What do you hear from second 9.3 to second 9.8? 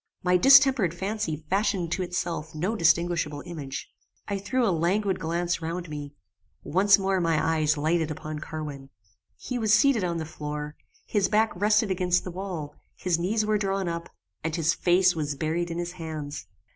He was